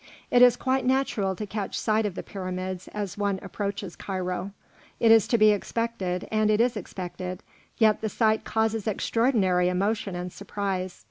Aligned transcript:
It 0.31 0.41
is 0.41 0.55
quite 0.57 0.83
natural 0.83 1.35
to 1.35 1.45
catch 1.45 1.77
sight 1.77 2.07
of 2.07 2.15
the 2.15 2.23
pyramids 2.23 2.87
as 2.87 3.19
one 3.19 3.37
approaches 3.43 3.95
Cairo; 3.95 4.49
it 4.99 5.11
is 5.11 5.27
to 5.27 5.37
be 5.37 5.51
expected 5.51 6.27
and 6.31 6.49
it 6.49 6.59
is 6.59 6.75
expected, 6.75 7.43
yet 7.77 8.01
the 8.01 8.09
sight 8.09 8.43
causes 8.43 8.87
extraordinary 8.87 9.69
emotion 9.69 10.15
and 10.15 10.33
surprise. 10.33 10.99